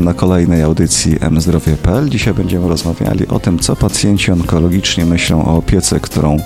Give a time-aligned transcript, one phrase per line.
[0.00, 2.08] Witam na kolejnej audycji mzdrowie.pl.
[2.08, 6.36] Dzisiaj będziemy rozmawiali o tym, co pacjenci onkologiczni myślą o opiece, którą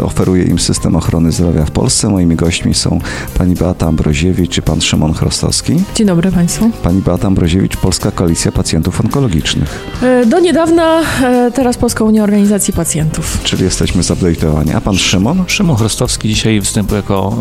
[0.00, 2.08] oferuje im system ochrony zdrowia w Polsce.
[2.08, 2.98] Moimi gośćmi są
[3.38, 5.82] pani Beata Ambroziewicz i pan Szymon Chrostowski.
[5.94, 6.70] Dzień dobry Państwu.
[6.82, 9.98] Pani Beata Ambroziewicz, Polska Koalicja Pacjentów Onkologicznych.
[10.02, 13.38] E, do niedawna, e, teraz Polska Unia Organizacji Pacjentów.
[13.44, 14.76] Czyli jesteśmy zupdate'owani.
[14.76, 15.44] A pan Szymon?
[15.46, 17.36] Szymon Chrostowski dzisiaj występuje jako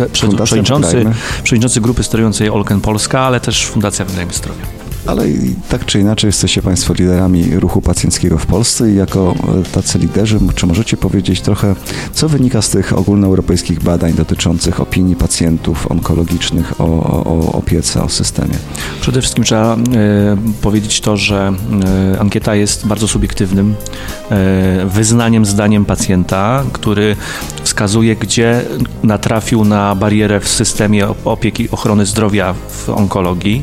[0.00, 1.04] e, przewodniczący,
[1.42, 4.83] przewodniczący grupy sterującej Olken Polska, ale też Fundacja Wydajemy Zdrowia.
[5.06, 5.24] Ale
[5.68, 10.38] tak czy inaczej jesteście Państwo liderami ruchu pacjenckiego w Polsce i jako e, tacy liderzy,
[10.54, 11.74] czy możecie powiedzieć trochę,
[12.12, 18.08] co wynika z tych ogólnoeuropejskich badań dotyczących opinii pacjentów onkologicznych o, o, o opiece, o
[18.08, 18.54] systemie?
[19.00, 19.76] Przede wszystkim trzeba e,
[20.62, 21.52] powiedzieć to, że
[22.14, 23.74] e, ankieta jest bardzo subiektywnym
[24.30, 27.16] e, wyznaniem, zdaniem pacjenta, który
[27.62, 28.62] wskazuje, gdzie
[29.02, 33.62] natrafił na barierę w systemie opieki ochrony zdrowia w onkologii,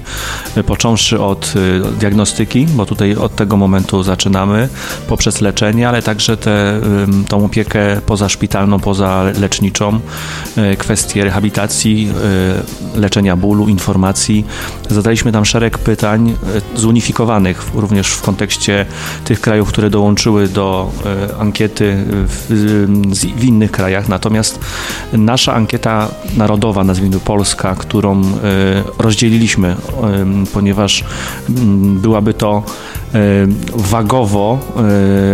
[0.66, 4.70] począwszy od e, diagnostyki, bo tutaj od tego momentu zaczynamy,
[5.08, 6.82] poprzez leczenie, ale także te,
[7.28, 10.00] tą opiekę pozaszpitalną, pozaleczniczą,
[10.56, 12.12] e, kwestie rehabilitacji,
[12.96, 14.46] leczenia bólu, informacji.
[14.90, 16.36] Zadaliśmy tam szereg pytań
[16.76, 18.86] zunifikowanych również w kontekście
[19.26, 20.92] tych krajów, które dołączyły do
[21.40, 22.46] ankiety w,
[23.36, 24.10] w innych krajach.
[24.10, 24.60] Natomiast
[25.14, 28.22] nasza ankieta narodowa, nazwijmy Polska, którą
[28.98, 29.76] rozdzieliliśmy,
[30.54, 31.04] ponieważ
[32.02, 32.64] byłaby to
[33.76, 34.60] wagowo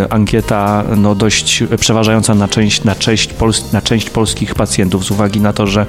[0.09, 3.29] ankieta no, dość przeważająca na część, na, część
[3.73, 5.85] na część polskich pacjentów z uwagi na to, że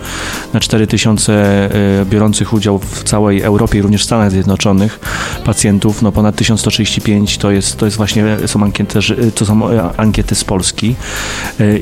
[0.53, 1.70] na 4000
[2.05, 5.00] biorących udział w całej Europie i również w Stanach Zjednoczonych
[5.45, 9.00] pacjentów, no ponad 1135 to jest, to jest właśnie są ankiety,
[9.34, 9.61] to są
[9.97, 10.95] ankiety z Polski.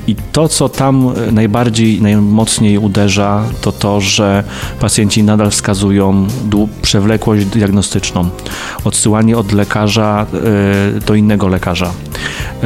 [0.06, 4.44] I to, co tam najbardziej, najmocniej uderza, to to, że
[4.80, 6.26] pacjenci nadal wskazują
[6.82, 8.28] przewlekłość diagnostyczną,
[8.84, 9.52] odsyłanie od
[9.96, 11.90] lekarza e, do innego lekarza.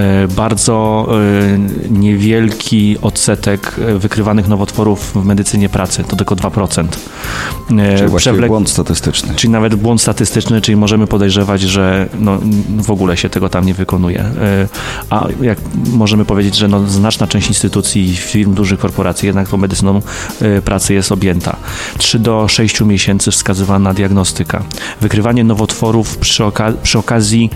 [0.00, 1.58] E, bardzo e,
[1.90, 6.86] niewielki odsetek wykrywanych nowotworów w medycynie pracy, to tylko 2%.
[7.96, 8.50] Czyli Przewlek...
[8.50, 9.34] błąd statystyczny.
[9.34, 12.38] Czyli nawet błąd statystyczny, czyli możemy podejrzewać, że no,
[12.78, 14.24] w ogóle się tego tam nie wykonuje.
[15.10, 15.58] A jak
[15.92, 20.02] możemy powiedzieć, że no, znaczna część instytucji firm, dużych korporacji, jednak tą medycyną
[20.64, 21.56] pracy jest objęta.
[21.98, 24.62] 3 do 6 miesięcy wskazywana diagnostyka.
[25.00, 27.50] Wykrywanie nowotworów przy, oka przy okazji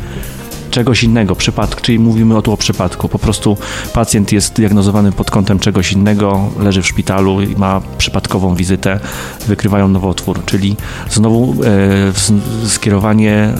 [0.74, 3.08] czegoś innego, przypadku, czyli mówimy o tu o przypadku.
[3.08, 3.56] Po prostu
[3.92, 9.00] pacjent jest diagnozowany pod kątem czegoś innego, leży w szpitalu i ma przypadkową wizytę,
[9.46, 10.76] wykrywają nowotwór, czyli
[11.10, 13.54] znowu e, skierowanie e,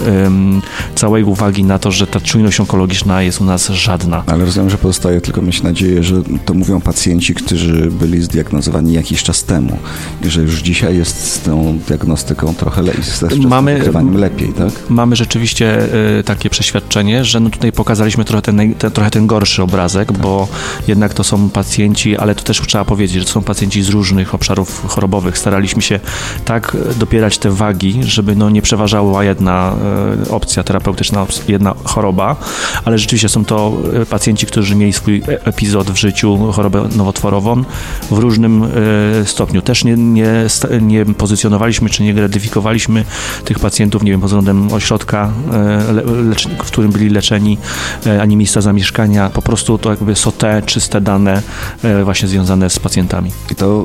[0.95, 4.23] całej uwagi na to, że ta czujność onkologiczna jest u nas żadna.
[4.27, 9.23] Ale rozumiem, że pozostaje tylko mieć nadzieję, że to mówią pacjenci, którzy byli zdiagnozowani jakiś
[9.23, 9.79] czas temu
[10.25, 14.71] i że już dzisiaj jest z tą diagnostyką trochę lepiej, z mamy, wykrywaniem lepiej, tak?
[14.89, 19.27] Mamy rzeczywiście e, takie przeświadczenie, wrażenie, że no tutaj pokazaliśmy trochę ten, ten, trochę ten
[19.27, 20.19] gorszy obrazek, tak.
[20.19, 20.49] bo
[20.89, 24.35] jednak to są pacjenci, ale to też trzeba powiedzieć, że to są pacjenci z różnych
[24.35, 25.39] obszarów chorobowych.
[25.39, 26.01] Staraliśmy się
[26.45, 29.75] tak dopierać te wagi, żeby no nie przeważała jedna
[30.27, 32.37] e, opcja terapeutyczna, jedna choroba,
[32.85, 33.73] ale rzeczywiście są to
[34.03, 37.65] e, pacjenci, którzy mieli swój e, epizod w życiu, chorobę nowotworową
[38.11, 38.65] w różnym
[39.25, 39.63] stopniu.
[39.63, 40.49] Też nie, nie,
[40.81, 43.05] nie pozycjonowaliśmy czy nie gradyfikowaliśmy
[43.45, 45.33] tych pacjentów, nie wiem, pod względem ośrodka,
[46.65, 47.59] w którym byli leczeni,
[48.07, 49.31] e, ani miejsca zamieszkania.
[49.31, 51.43] Po prostu to jakby są te czyste dane
[51.83, 53.31] e, właśnie związane z pacjentami.
[53.51, 53.85] I to,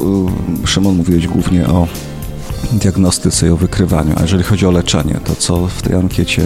[0.66, 1.88] Szymon, mówiłeś głównie o
[2.72, 4.14] diagnostyce i o wykrywaniu.
[4.18, 6.42] A jeżeli chodzi o leczenie, to co w tej ankiecie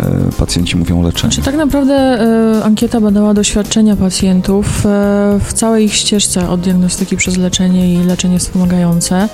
[0.00, 1.32] e, pacjenci mówią o leczeniu?
[1.32, 7.16] Znaczy, tak naprawdę e, ankieta badała doświadczenia pacjentów e, w całej ich ścieżce od diagnostyki
[7.16, 9.28] przez leczenie i leczenie wspomagające.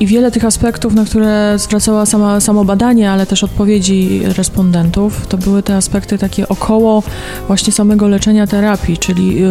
[0.00, 5.38] I wiele tych aspektów, na które zwracała sama, samo badanie, ale też odpowiedzi respondentów, to
[5.38, 7.02] były te aspekty takie około
[7.46, 9.42] właśnie samego leczenia terapii, czyli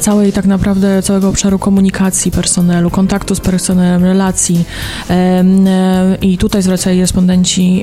[0.00, 4.64] całej tak naprawdę całego obszaru komunikacji personelu, kontaktu z personelem, relacji.
[5.10, 5.44] E,
[6.22, 7.82] I tutaj zwracali respondenci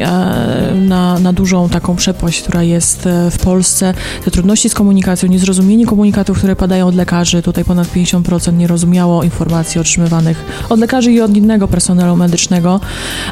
[0.75, 3.93] na, na dużą taką przepaść, która jest w Polsce.
[4.25, 7.41] Te trudności z komunikacją, niezrozumienie komunikatów, które padają od lekarzy.
[7.41, 12.79] Tutaj ponad 50% nie rozumiało informacji otrzymywanych od lekarzy i od innego personelu medycznego,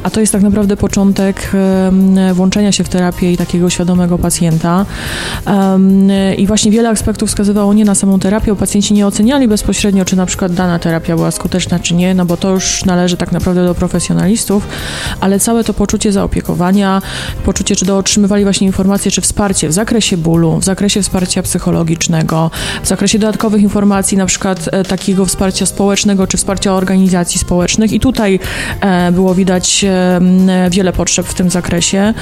[0.03, 1.51] a to jest tak naprawdę początek
[2.33, 4.85] włączenia się w terapię i takiego świadomego pacjenta.
[6.37, 10.25] I właśnie wiele aspektów wskazywało nie na samą terapię, pacjenci nie oceniali bezpośrednio, czy na
[10.25, 13.65] przykład dana terapia była skuteczna, czy nie, no bo to już już należy tak naprawdę
[13.65, 14.67] do profesjonalistów,
[15.19, 17.01] ale całe to poczucie zaopiekowania,
[17.45, 22.51] poczucie, czy do otrzymywali właśnie informacje, czy wsparcie w zakresie bólu, w zakresie wsparcia psychologicznego,
[22.83, 27.99] w zakresie dodatkowych informacji, na przykład e, takiego wsparcia społecznego, czy wsparcia organizacji społecznych i
[27.99, 28.39] tutaj
[28.81, 30.21] e, było widać e,
[30.69, 32.13] wiele potrzeb w tym zakresie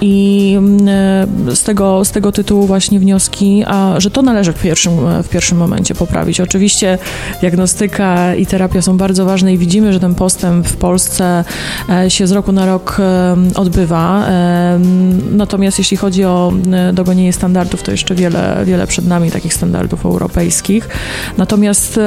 [0.00, 0.58] i
[1.54, 5.58] z tego, z tego tytułu właśnie wnioski, a, że to należy w pierwszym, w pierwszym
[5.58, 6.40] momencie poprawić.
[6.40, 6.98] Oczywiście
[7.40, 11.44] diagnostyka i terapia są bardzo ważne i widzimy, że ten postęp w Polsce
[12.08, 12.96] się z roku na rok
[13.54, 14.26] odbywa.
[15.30, 16.52] Natomiast jeśli chodzi o
[16.92, 20.88] dogonienie standardów, to jeszcze wiele, wiele przed nami takich standardów europejskich.
[21.38, 22.00] Natomiast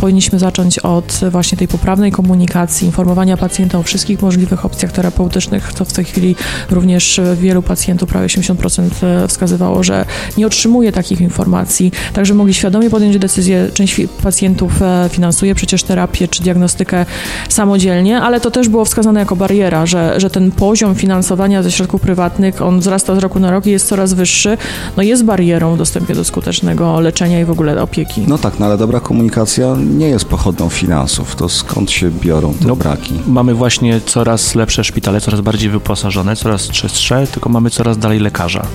[0.00, 5.72] powinniśmy zacząć od właśnie tej poprawnej komunikacji, informowania pacjenta o wszystkich możliwych opcjach terapeutycznych.
[5.72, 6.36] To w tej chwili
[6.70, 10.04] również wielu pacjentów, prawie 80% e, wskazywało, że
[10.38, 13.68] nie otrzymuje takich informacji, także mogli świadomie podjąć decyzję.
[13.74, 17.06] Część pacjentów e, finansuje przecież terapię czy diagnostykę
[17.48, 22.00] samodzielnie, ale to też było wskazane jako bariera, że, że ten poziom finansowania ze środków
[22.00, 24.58] prywatnych, on wzrasta z roku na rok i jest coraz wyższy,
[24.96, 28.24] no jest barierą w dostępie do skutecznego leczenia i w ogóle opieki.
[28.28, 31.36] No tak, no ale dobra komunikacja nie jest pochodną finansów.
[31.36, 33.14] To skąd się biorą te no, braki?
[33.26, 38.66] Mamy właśnie coraz lepsze szpitale, coraz bardziej wyposażone, coraz czystsze, tylko mamy coraz dalej lekarza.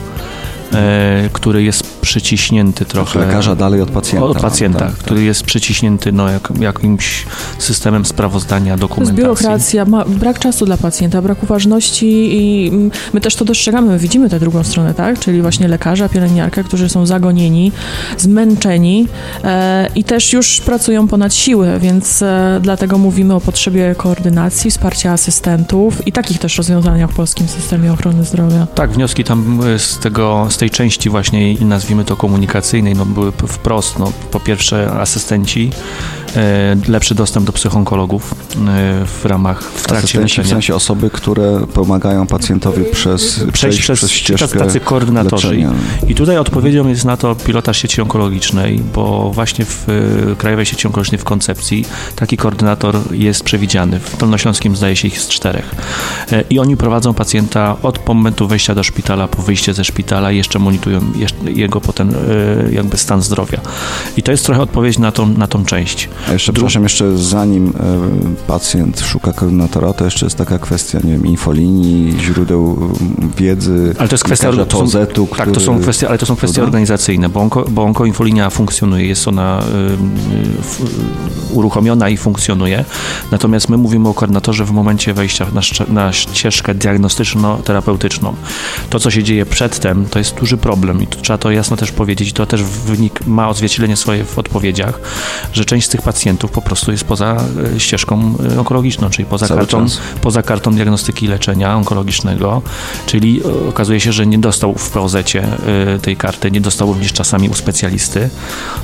[0.74, 3.20] E, który jest przyciśnięty trochę.
[3.20, 4.26] Lekarza dalej od pacjenta.
[4.28, 5.26] Od pacjenta, tak, który tak.
[5.26, 7.26] jest przyciśnięty no, jak, jakimś
[7.58, 9.24] systemem sprawozdania, dokumentacji.
[9.24, 12.72] To jest biurokracja, ma, brak czasu dla pacjenta, brak uważności i
[13.14, 15.20] my też to dostrzegamy, my widzimy tę drugą stronę, tak?
[15.20, 17.72] Czyli właśnie lekarza, pielęgniarka, którzy są zagonieni,
[18.18, 19.08] zmęczeni
[19.44, 25.12] e, i też już pracują ponad siły, więc e, dlatego mówimy o potrzebie koordynacji, wsparcia
[25.12, 28.68] asystentów i takich też rozwiązaniach w polskim systemie ochrony zdrowia.
[28.76, 34.00] Tak, wnioski tam z tego, z tej części właśnie, nazwijmy to komunikacyjnej, no były wprost,
[34.00, 35.72] no, po pierwsze asystenci,
[36.88, 40.48] lepszy dostęp do psychonkologów e, w ramach w trakcie leczenia.
[40.48, 45.48] w sensie osoby, które pomagają pacjentowi przez, przejść, przejść przez, przez ścieżkę tacy koordynatorzy.
[45.48, 45.72] Leczenia.
[46.08, 50.88] I tutaj odpowiedzią jest na to pilotaż sieci onkologicznej, bo właśnie w e, Krajowej Sieci
[50.88, 51.86] Onkologicznej w koncepcji
[52.16, 54.00] taki koordynator jest przewidziany.
[54.00, 55.76] W Dolnośląskim zdaje się ich z czterech.
[56.50, 60.60] I oni prowadzą pacjenta od momentu wejścia do szpitala, po wyjście ze szpitala i jeszcze
[60.60, 61.02] monitorują
[61.46, 62.14] jego potem
[62.72, 63.60] jakby stan zdrowia.
[64.18, 66.10] I to jest trochę odpowiedź na tą, na tą część.
[66.30, 67.72] A jeszcze, przepraszam, jeszcze zanim e,
[68.48, 72.92] pacjent szuka koordynatora, to jeszcze jest taka kwestia, nie wiem, infolinii, źródeł
[73.38, 74.66] wiedzy, ale to jest kwestia który,
[75.38, 79.28] Tak, to są kwestie, ale to są kwestie organizacyjne, bo, onko, bo onkoinfolinia funkcjonuje, jest
[79.28, 82.86] ona y, y, uruchomiona i funkcjonuje,
[83.32, 88.34] natomiast my mówimy o koordynatorze w momencie wejścia na, na ścieżkę diagnostyczno-terapeutyczną.
[88.90, 91.92] To, co się dzieje przedtem, to jest duży problem i to trzeba to jasno też
[91.92, 95.00] powiedzieć, to też wynik ma odzwierciedlenie swoje w odpowiedziach,
[95.54, 96.11] że część z tych pacjentów
[96.54, 97.38] po prostu jest poza
[97.76, 99.86] e, ścieżką e, onkologiczną, czyli poza, kartą,
[100.22, 102.62] poza kartą diagnostyki i leczenia onkologicznego,
[103.06, 105.16] czyli e, okazuje się, że nie dostał w poz
[106.02, 108.30] tej karty, nie dostał również czasami u specjalisty.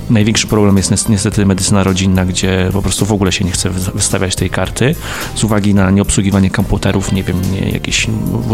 [0.09, 4.35] Największy problem jest niestety medycyna rodzinna, gdzie po prostu w ogóle się nie chce wystawiać
[4.35, 4.95] tej karty
[5.35, 8.07] z uwagi na nieobsługiwanie komputerów, nie wiem, nie, jakieś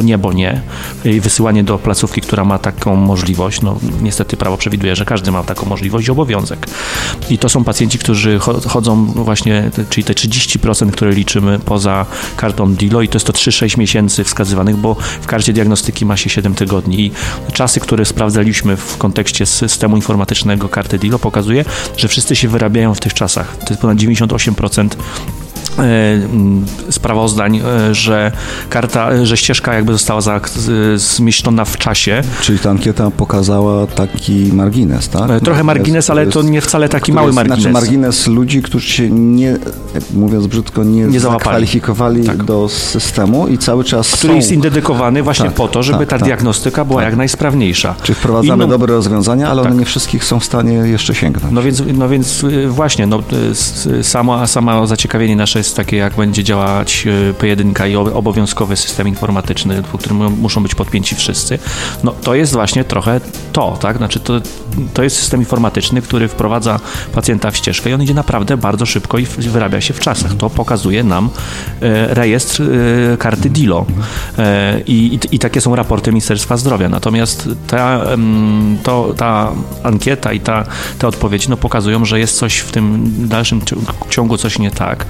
[0.04, 0.62] niebo nie
[1.06, 3.62] i wysyłanie do placówki, która ma taką możliwość.
[3.62, 6.68] No niestety prawo przewiduje, że każdy ma taką możliwość i obowiązek.
[7.30, 12.06] I to są pacjenci, którzy chodzą właśnie, czyli te 30%, które liczymy poza
[12.38, 16.30] kartą DILO i to jest to 3-6 miesięcy wskazywanych, bo w karcie diagnostyki ma się
[16.30, 17.12] 7 tygodni i
[17.54, 21.66] czasy, które sprawdzaliśmy w kontekście systemu informatycznego karty DILO pokazuje,
[21.98, 23.58] że wszyscy się wyrabiają w tych czasach.
[23.58, 25.33] To jest ponad 98% E,
[26.90, 28.32] sprawozdań, e, że
[28.70, 30.22] karta, że ścieżka jakby została
[30.96, 32.22] zmieszczona w czasie.
[32.42, 35.32] Czyli ta ankieta pokazała taki margines, tak?
[35.32, 37.62] E, trochę margines, ale to nie wcale taki mały jest, margines.
[37.62, 39.58] Znaczy margines ludzi, którzy się nie,
[40.14, 42.44] mówiąc brzydko, nie, nie zakwalifikowali tak.
[42.44, 44.38] do systemu i cały czas Który są...
[44.38, 46.26] jest indedykowany właśnie tak, po to, żeby tak, ta tak.
[46.26, 47.10] diagnostyka była tak.
[47.10, 47.96] jak najsprawniejsza.
[48.04, 48.70] Czyli wprowadzamy Inną...
[48.70, 49.80] dobre rozwiązania, ale one tak.
[49.80, 51.54] nie wszystkich są w stanie jeszcze sięgnąć.
[51.54, 53.20] No więc, no więc właśnie, no,
[54.02, 59.84] samo, samo zaciekawienie nasze jest takie, jak będzie działać e, P1 i obowiązkowy system informatyczny,
[59.92, 61.60] po którym muszą być podpięci wszyscy.
[62.04, 63.22] No to jest właśnie trochę
[63.54, 63.98] to, tak?
[63.98, 64.42] Znaczy to,
[64.94, 66.80] to jest system informatyczny, który wprowadza
[67.14, 70.34] pacjenta w ścieżkę i on idzie naprawdę bardzo szybko i wyrabia się w czasach.
[70.34, 71.30] To pokazuje nam
[71.82, 73.86] e, rejestr e, karty DILO
[74.88, 76.90] i, i, i takie są raporty Ministerstwa Zdrowia.
[76.90, 78.02] Natomiast ta,
[78.84, 79.52] to, ta
[79.84, 80.66] ankieta i ta,
[81.00, 83.62] te odpowiedzi no, pokazują, że jest coś w tym dalszym
[84.10, 85.06] ciągu coś nie tak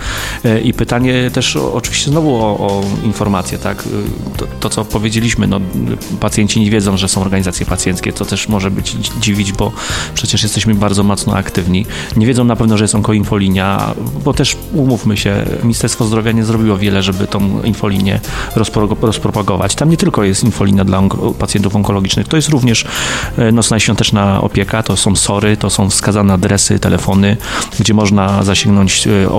[0.64, 3.84] I pytanie też oczywiście znowu o, o informacje, tak?
[4.38, 5.60] To, to, co powiedzieliśmy, no,
[6.20, 9.72] pacjenci nie wiedzą, że są organizacje pacjenckie, co też może być dziwić, bo
[10.14, 11.86] przecież jesteśmy bardzo mocno aktywni.
[12.16, 16.78] Nie wiedzą na pewno, że jest onkoinfolinia, bo też umówmy się, Ministerstwo Zdrowia nie zrobiło
[16.78, 18.20] wiele, żeby tą infolinię
[18.56, 19.76] rozpro rozpropagować.
[19.76, 22.86] Tam nie tylko jest infolinia dla onko pacjentów onkologicznych, to jest również
[23.38, 27.38] e, nocna i świąteczna opieka, to są SORy, to są wskazane adresy, telefony,
[27.80, 29.30] gdzie można zasięgnąć e,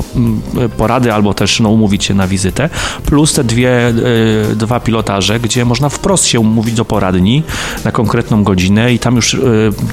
[0.95, 2.71] albo też no, umówić się na wizytę,
[3.07, 3.93] plus te dwie, e,
[4.57, 7.43] dwa pilotaże, gdzie można wprost się umówić do poradni
[7.85, 9.37] na konkretną godzinę i tam już,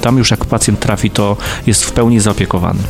[0.00, 2.80] tam już jak pacjent trafi, to jest w pełni zaopiekowany.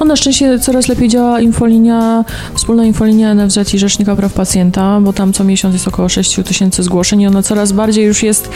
[0.00, 5.12] No na szczęście coraz lepiej działa infolinia, wspólna infolinia NFZ i Rzecznika Praw Pacjenta, bo
[5.12, 8.50] tam co miesiąc jest około 6 tysięcy zgłoszeń i ona coraz bardziej już jest,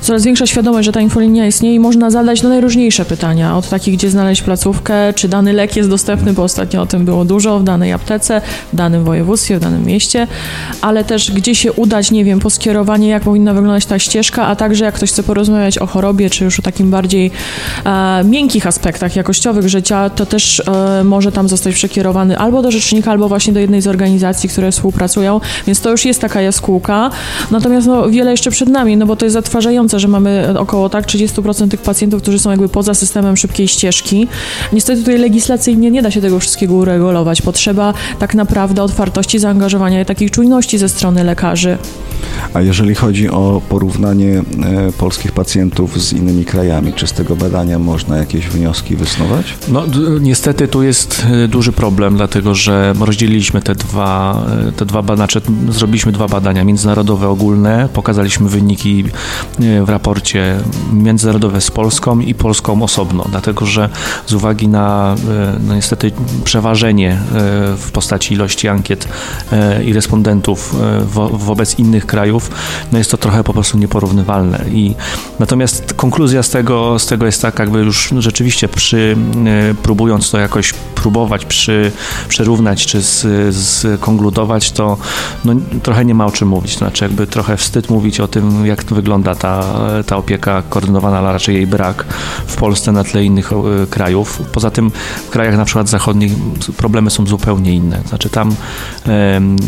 [0.00, 3.94] coraz większa świadomość, że ta infolinia istnieje i można zadać no, najróżniejsze pytania, od takich,
[3.94, 7.64] gdzie znaleźć placówkę, czy dany lek jest dostępny, bo ostatnio o tym było dużo, w
[7.64, 8.40] danej aptece,
[8.72, 10.26] w danym województwie, w danym mieście,
[10.80, 14.56] ale też gdzie się udać, nie wiem, po skierowanie, jak powinna wyglądać ta ścieżka, a
[14.56, 17.30] także jak ktoś chce porozmawiać o chorobie, czy już o takim bardziej
[17.84, 23.10] e, miękkich aspektach jakościowych życia, to też e, może tam zostać przekierowany albo do rzecznika,
[23.10, 27.10] albo właśnie do jednej z organizacji, które współpracują, więc to już jest taka jaskółka.
[27.50, 31.06] Natomiast no, wiele jeszcze przed nami, no bo to jest zatrważające, że mamy około tak
[31.06, 34.28] 30% tych pacjentów, którzy są jakby poza systemem szybkiej ścieżki.
[34.72, 37.42] Niestety tutaj legislacyjnie nie da się tego wszystkiego uregulować.
[37.42, 41.78] Potrzeba tak naprawdę otwartości, zaangażowania i takiej czujności ze strony lekarzy.
[42.54, 44.42] A jeżeli chodzi o porównanie e,
[44.98, 49.54] polskich pacjentów z innymi krajami, czy z tego badania można jakieś wnioski wysnuwać?
[49.68, 49.84] No
[50.20, 55.16] niestety tu jest e, duży problem, dlatego że rozdzieliliśmy te dwa, e, te dwa badania,
[55.16, 59.04] znaczy zrobiliśmy dwa badania międzynarodowe ogólne, pokazaliśmy wyniki
[59.84, 60.56] w raporcie
[60.92, 63.88] międzynarodowe z Polską i Polską osobno, dlatego że
[64.26, 65.14] z uwagi na
[65.68, 66.12] no niestety
[66.44, 67.18] przeważenie
[67.76, 69.08] w postaci ilości ankiet
[69.84, 72.50] i respondentów wo wobec innych krajów,
[72.92, 74.64] no jest to trochę po prostu nieporównywalne.
[74.72, 74.94] I
[75.38, 79.16] natomiast konkluzja z tego, z tego jest taka, jakby już rzeczywiście przy,
[79.46, 81.92] e, próbując to jakoś próbować przy,
[82.28, 84.96] przyrównać czy z, konkludować, to
[85.44, 86.78] no, trochę nie ma o czym mówić.
[86.78, 89.64] Znaczy jakby trochę wstyd mówić o tym, jak wygląda ta,
[90.06, 92.04] ta opieka koordynowana, ale raczej jej brak
[92.46, 94.42] w Polsce na tle innych e, krajów.
[94.52, 94.90] Poza tym
[95.26, 96.32] w krajach na przykład zachodnich
[96.76, 98.02] problemy są zupełnie inne.
[98.08, 98.54] Znaczy tam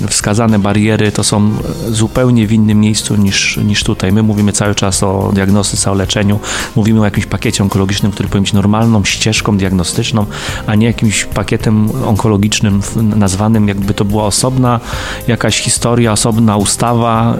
[0.08, 1.50] wskazane bariery to są
[1.88, 4.12] zupełnie w innym miejscu niż, niż tutaj.
[4.12, 6.40] My mówimy cały czas o diagnostyce, o leczeniu,
[6.76, 10.26] mówimy o jakimś pakiecie onkologicznym, który powinien być normalną ścieżką diagnostyczną,
[10.66, 14.80] a nie jakimś pakietem onkologicznym nazwanym, jakby to była osobna
[15.28, 17.36] jakaś historia, osobna ustawa,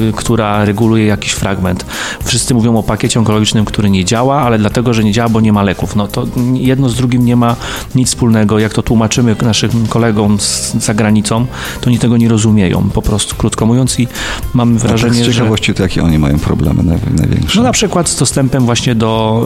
[0.00, 1.86] yy, która reguluje jakiś fragment.
[2.24, 5.52] Wszyscy mówią o pakiecie onkologicznym, który nie działa, ale dlatego, że nie działa, bo nie
[5.52, 5.96] ma leków.
[5.96, 7.56] No to jedno z drugim nie ma
[7.94, 8.58] nic wspólnego.
[8.58, 11.46] Jak to tłumaczymy naszym kolegom z, za granicą,
[11.80, 14.08] to oni tego nie rozumieją, po prostu krótko mówiąc i
[14.54, 15.74] mam wrażenie, tak z ciekawości, że...
[15.74, 17.58] to jakie oni mają problemy największe?
[17.58, 19.42] No na przykład z dostępem właśnie do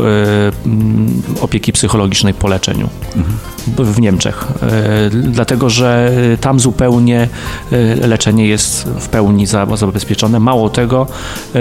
[1.37, 2.89] y, opieki psychologicznej po leczeniu.
[3.21, 3.60] Mm-hmm.
[3.79, 7.29] W Niemczech, e, dlatego że tam zupełnie
[7.73, 10.41] e, leczenie jest w pełni zabezpieczone.
[10.41, 11.07] Mało tego,
[11.55, 11.61] e,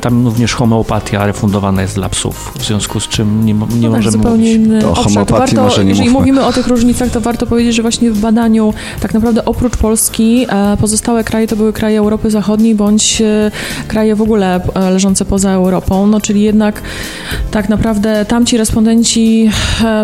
[0.00, 3.90] tam również homeopatia refundowana jest dla psów, w związku z czym nie, nie no tak,
[3.90, 4.54] możemy zupełnie mówić.
[4.54, 6.20] inny o homeopatii warto, może nie Jeżeli mówmy.
[6.20, 10.46] mówimy o tych różnicach, to warto powiedzieć, że właśnie w badaniu tak naprawdę oprócz Polski
[10.80, 13.22] pozostałe kraje to były kraje Europy Zachodniej bądź
[13.88, 16.82] kraje w ogóle leżące poza Europą, no czyli jednak
[17.50, 19.50] tak naprawdę tamci respondenci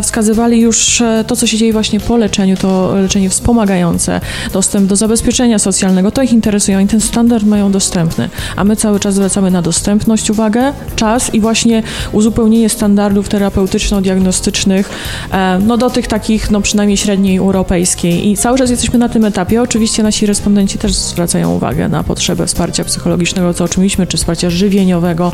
[0.03, 4.21] wskazywali już to, co się dzieje właśnie po leczeniu, to leczenie wspomagające,
[4.53, 9.01] dostęp do zabezpieczenia socjalnego, to ich interesuje, oni ten standard mają dostępny, a my cały
[9.01, 14.91] czas zwracamy na dostępność uwagę, czas i właśnie uzupełnienie standardów terapeutyczno-diagnostycznych
[15.33, 18.29] e, no do tych takich, no przynajmniej średniej europejskiej.
[18.29, 19.63] I cały czas jesteśmy na tym etapie.
[19.63, 23.69] Oczywiście nasi respondenci też zwracają uwagę na potrzebę wsparcia psychologicznego, co o
[24.09, 25.33] czy wsparcia żywieniowego,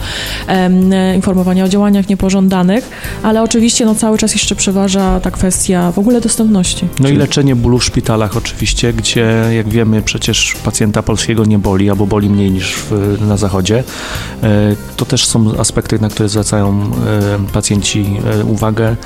[1.15, 2.91] informowania o działaniach niepożądanych,
[3.23, 6.89] ale oczywiście no cały czas jeszcze przeważa ta kwestia w ogóle dostępności.
[7.01, 11.91] No i leczenie bólu w szpitalach oczywiście, gdzie jak wiemy przecież pacjenta polskiego nie boli,
[11.91, 13.85] albo boli mniej niż w, na zachodzie.
[14.43, 16.91] E, to też są aspekty, na które zwracają
[17.47, 18.07] e, pacjenci
[18.41, 18.97] e, uwagę.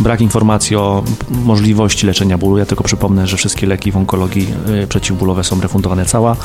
[0.00, 2.58] Brak informacji o możliwości leczenia bólu.
[2.58, 4.46] Ja tylko przypomnę, że wszystkie leki w onkologii
[4.88, 6.36] przeciwbólowe są refundowane cała.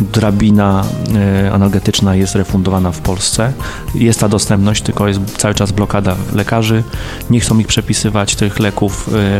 [0.00, 0.84] Drabina
[1.52, 3.52] analgetyczna jest refundowana w Polsce.
[3.94, 6.82] Jest ta dostępność, tylko jest cały czas blokada lekarzy.
[7.30, 9.10] Nie chcą ich przepisywać tych leków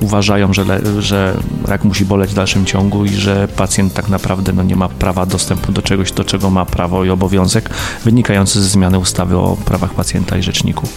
[0.00, 0.64] uważają, że,
[0.98, 4.88] że rak musi boleć w dalszym ciągu i że pacjent tak naprawdę no, nie ma
[4.88, 7.70] prawa dostępu do czegoś, do czego ma prawo i obowiązek
[8.04, 10.88] wynikający ze zmiany ustawy o prawach pacjenta i rzeczniku.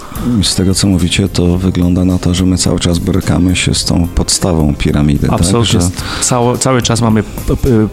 [0.44, 3.86] Z tego, co mówicie, to wygląda na to, że my cały czas borykamy się z
[3.86, 5.28] tą podstawą piramidy.
[5.28, 5.40] Tak?
[5.40, 5.80] Absolutnie.
[5.80, 6.24] Tak, że...
[6.24, 7.24] cały, cały czas mamy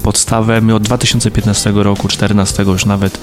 [0.02, 0.60] podstawę.
[0.60, 3.18] My od 2015 roku, 2014 już nawet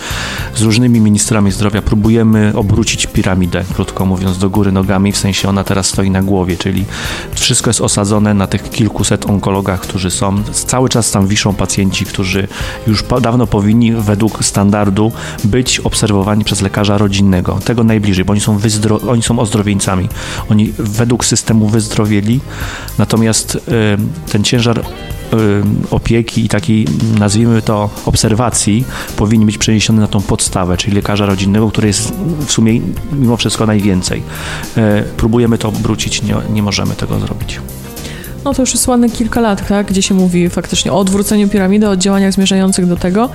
[0.55, 5.63] z różnymi ministrami zdrowia próbujemy obrócić piramidę, krótko mówiąc, do góry nogami, w sensie ona
[5.63, 6.85] teraz stoi na głowie, czyli
[7.31, 10.43] wszystko jest osadzone na tych kilkuset onkologach, którzy są.
[10.43, 12.47] Cały czas tam wiszą pacjenci, którzy
[12.87, 15.11] już dawno powinni według standardu
[15.43, 20.09] być obserwowani przez lekarza rodzinnego, tego najbliżej, bo oni są, wyzdro- oni są ozdrowieńcami.
[20.49, 22.39] Oni według systemu wyzdrowieli,
[22.97, 23.61] natomiast y,
[24.31, 24.83] ten ciężar
[25.91, 26.85] opieki i takiej,
[27.19, 28.85] nazwijmy to, obserwacji
[29.15, 32.13] powinien być przeniesiony na tą podstawę, czyli lekarza rodzinnego, który jest
[32.45, 34.23] w sumie mimo wszystko najwięcej.
[34.77, 34.81] Y,
[35.17, 37.59] próbujemy to obrócić, nie, nie możemy tego zrobić.
[38.45, 41.89] No to już jest ładne kilka lat, tak, gdzie się mówi faktycznie o odwróceniu piramidy,
[41.89, 43.29] o działaniach zmierzających do tego,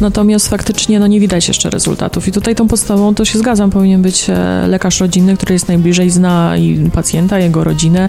[0.00, 2.28] natomiast faktycznie no, nie widać jeszcze rezultatów.
[2.28, 6.10] I tutaj tą podstawą, to się zgadzam, powinien być e, lekarz rodzinny, który jest najbliżej,
[6.10, 8.08] zna i pacjenta, jego rodzinę,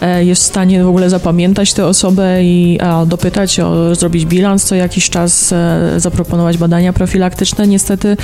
[0.00, 4.74] e, jest w stanie w ogóle zapamiętać tę osobę i dopytać, o, zrobić bilans co
[4.74, 7.66] jakiś czas, e, zaproponować badania profilaktyczne.
[7.66, 8.16] Niestety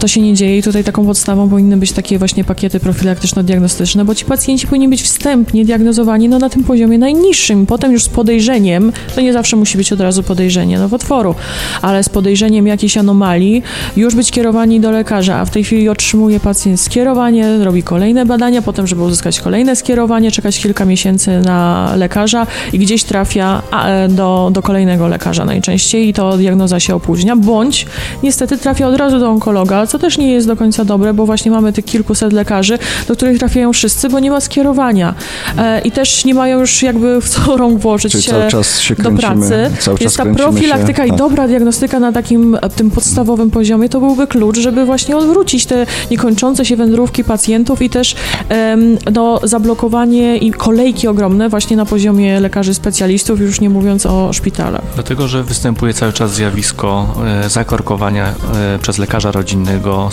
[0.00, 4.14] to się nie dzieje i tutaj taką podstawą powinny być takie właśnie pakiety profilaktyczno-diagnostyczne, bo
[4.14, 7.66] ci pacjenci powinni być wstępnie diagnozowani no, na tym poziomie najniższym.
[7.66, 11.34] Potem już z podejrzeniem, to nie zawsze musi być od razu podejrzenie nowotworu,
[11.82, 13.62] ale z podejrzeniem jakiejś anomalii
[13.96, 18.62] już być kierowani do lekarza, a w tej chwili otrzymuje pacjent skierowanie, robi kolejne badania,
[18.62, 24.50] potem, żeby uzyskać kolejne skierowanie, czekać kilka miesięcy na lekarza i gdzieś trafia e, do,
[24.52, 27.86] do kolejnego lekarza najczęściej i to diagnoza się opóźnia, bądź
[28.22, 31.50] niestety trafia od razu do onkologa, co też nie jest do końca dobre, bo właśnie
[31.50, 35.14] mamy tych kilkuset lekarzy, do których trafiają wszyscy, bo nie ma skierowania
[35.58, 38.80] e, i też nie mają już jakby w co rąk włożyć Czyli się, cały czas
[38.80, 39.70] się do pracy.
[39.80, 41.18] Cały Jest ta profilaktyka się, i tak.
[41.18, 46.64] dobra diagnostyka na takim tym podstawowym poziomie to byłby klucz, żeby właśnie odwrócić te niekończące
[46.64, 48.16] się wędrówki pacjentów i też
[48.50, 54.32] um, no, zablokowanie i kolejki ogromne właśnie na poziomie lekarzy specjalistów, już nie mówiąc o
[54.32, 54.82] szpitalach.
[54.94, 60.10] Dlatego, że występuje cały czas zjawisko e, zakorkowania e, przez lekarza rodzinnego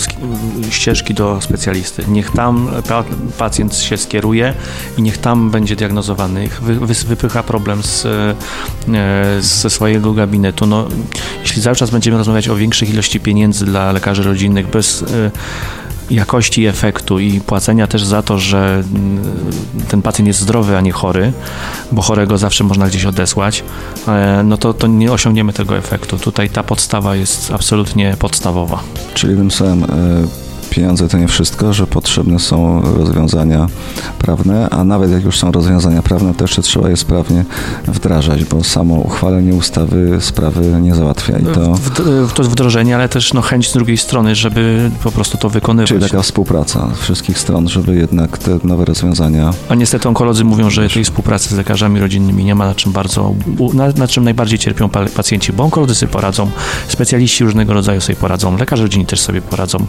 [0.69, 2.03] ścieżki do specjalisty.
[2.07, 2.69] Niech tam
[3.37, 4.53] pacjent się skieruje
[4.97, 8.35] i niech tam będzie diagnozowany danych, wy, wypycha problem z, e,
[9.41, 10.65] ze swojego gabinetu.
[10.65, 10.87] No,
[11.41, 15.31] jeśli cały czas będziemy rozmawiać o większej ilości pieniędzy dla lekarzy rodzinnych bez e,
[16.09, 19.23] jakości efektu i płacenia też za to, że mm,
[19.87, 21.33] ten pacjent jest zdrowy, a nie chory,
[21.91, 23.63] bo chorego zawsze można gdzieś odesłać,
[24.07, 26.19] e, no to, to nie osiągniemy tego efektu.
[26.19, 28.83] Tutaj ta podstawa jest absolutnie podstawowa.
[29.13, 29.85] Czyli tym samym
[30.75, 33.67] pieniądze to nie wszystko, że potrzebne są rozwiązania
[34.19, 37.45] prawne, a nawet jak już są rozwiązania prawne, to jeszcze trzeba je sprawnie
[37.87, 41.37] wdrażać, bo samo uchwalenie ustawy sprawy nie załatwia.
[41.37, 41.75] I to...
[42.35, 45.89] to jest wdrożenie, ale też no, chęć z drugiej strony, żeby po prostu to wykonywać.
[45.89, 49.53] Czyli taka współpraca wszystkich stron, żeby jednak te nowe rozwiązania...
[49.69, 53.33] A niestety onkolodzy mówią, że tej współpracy z lekarzami rodzinnymi nie ma, na czym bardzo,
[53.73, 56.51] na, na czym najbardziej cierpią pacjenci, bo onkolodzy sobie poradzą,
[56.87, 59.85] specjaliści różnego rodzaju sobie poradzą, lekarze rodzinni też sobie poradzą,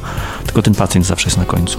[0.47, 1.79] tylko ten pacjent zawsze jest na końcu.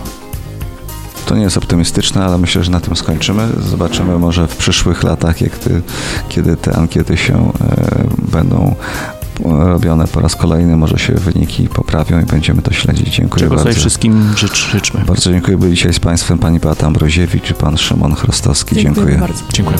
[1.25, 3.47] To nie jest optymistyczne, ale myślę, że na tym skończymy.
[3.69, 5.81] Zobaczymy może w przyszłych latach, jak ty,
[6.29, 8.75] kiedy te ankiety się e, będą
[9.45, 13.15] robione po raz kolejny, może się wyniki poprawią i będziemy to śledzić.
[13.15, 13.63] Dziękuję Czego bardzo.
[13.63, 15.01] sobie wszystkim życz, życzmy.
[15.07, 15.57] Bardzo dziękuję.
[15.57, 18.75] Byli dzisiaj z Państwem pani Beata Ambroziewicz i pan Szymon Chrostowski.
[18.75, 18.95] Dziękuję.
[18.95, 19.17] Dziękuję.
[19.17, 19.43] Bardzo.
[19.53, 19.77] Dziękuję.